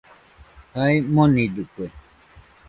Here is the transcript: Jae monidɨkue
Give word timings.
Jae 0.77 0.95
monidɨkue 1.13 1.85